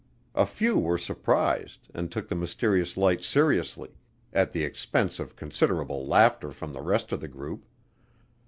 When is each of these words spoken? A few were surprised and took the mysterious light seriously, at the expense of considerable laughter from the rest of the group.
A 0.33 0.47
few 0.47 0.79
were 0.79 0.97
surprised 0.97 1.87
and 1.93 2.11
took 2.11 2.27
the 2.27 2.33
mysterious 2.33 2.97
light 2.97 3.23
seriously, 3.23 3.91
at 4.33 4.51
the 4.51 4.63
expense 4.63 5.19
of 5.19 5.35
considerable 5.35 6.07
laughter 6.07 6.49
from 6.51 6.73
the 6.73 6.81
rest 6.81 7.11
of 7.11 7.21
the 7.21 7.27
group. 7.27 7.63